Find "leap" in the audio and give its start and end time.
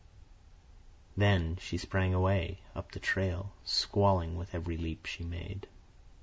4.75-5.05